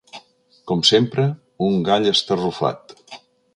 [0.71, 1.27] Com sempre,
[1.67, 2.99] un gall estarrufat.